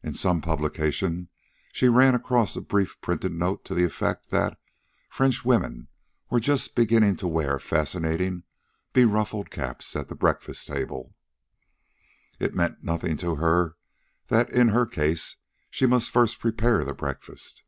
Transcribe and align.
In 0.00 0.14
some 0.14 0.40
publication 0.42 1.28
she 1.72 1.88
ran 1.88 2.14
across 2.14 2.54
a 2.54 2.60
brief 2.60 3.00
printed 3.00 3.32
note 3.32 3.64
to 3.64 3.74
the 3.74 3.82
effect 3.82 4.30
that 4.30 4.56
French 5.10 5.44
women 5.44 5.88
were 6.30 6.38
just 6.38 6.76
beginning 6.76 7.16
to 7.16 7.26
wear 7.26 7.58
fascinating 7.58 8.44
beruffled 8.92 9.50
caps 9.50 9.96
at 9.96 10.06
the 10.06 10.14
breakfast 10.14 10.68
table. 10.68 11.16
It 12.38 12.54
meant 12.54 12.84
nothing 12.84 13.16
to 13.16 13.34
her 13.42 13.76
that 14.28 14.50
in 14.50 14.68
her 14.68 14.86
case 14.86 15.34
she 15.68 15.84
must 15.84 16.10
first 16.12 16.38
prepare 16.38 16.84
the 16.84 16.94
breakfast. 16.94 17.64